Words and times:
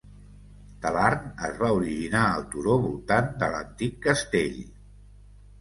Talarn 0.85 1.27
es 1.49 1.59
va 1.59 1.69
originar 1.75 2.23
al 2.29 2.47
turó 2.55 2.79
voltant 2.87 3.29
de 3.45 3.51
l'antic 3.53 4.01
castell. 4.07 4.61